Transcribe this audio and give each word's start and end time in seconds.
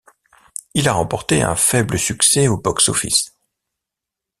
Il 0.73 0.89
a 0.89 0.93
remporté 0.93 1.43
un 1.43 1.55
faible 1.55 1.99
succès 1.99 2.47
au 2.47 2.57
Box 2.57 2.89
Office. 2.89 3.37